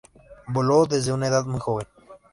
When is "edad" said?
1.27-1.45